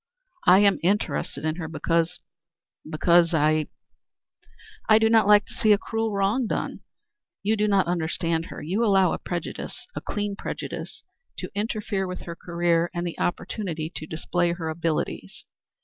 [0.47, 2.19] "I am interested in her because
[2.89, 3.67] because I
[4.99, 6.79] do not like to see a cruel wrong done.
[7.43, 8.63] You do not understand her.
[8.63, 11.03] You allow a prejudice, a class prejudice,
[11.37, 15.45] to interfere with her career and the opportunity to display her abilities.